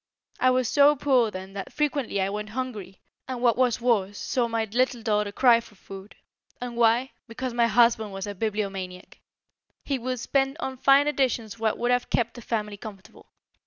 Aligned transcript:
I 0.39 0.49
was 0.49 0.67
so 0.67 0.95
poor 0.95 1.29
then 1.29 1.53
that 1.53 1.71
frequently 1.71 2.19
I 2.19 2.31
went 2.31 2.49
hungry, 2.49 3.01
and 3.27 3.39
what 3.39 3.55
was 3.55 3.79
worse 3.79 4.17
saw 4.17 4.47
my 4.47 4.63
little 4.65 5.03
daughter 5.03 5.31
cry 5.31 5.59
for 5.59 5.75
food. 5.75 6.15
And 6.59 6.75
why? 6.75 7.11
Because 7.27 7.53
my 7.53 7.67
husband 7.67 8.11
was 8.11 8.25
a 8.25 8.33
bibliomaniac. 8.33 9.19
He 9.85 9.99
would 9.99 10.19
spend 10.19 10.57
on 10.59 10.77
fine 10.77 11.07
editions 11.07 11.59
what 11.59 11.77
would 11.77 11.91
have 11.91 12.09
kept 12.09 12.33
the 12.33 12.41
family 12.41 12.77
comfortable. 12.77 13.27